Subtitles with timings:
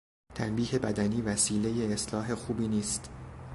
[0.35, 3.09] تنبیه بدنی وسیلهی اصلاح خوبی نیست.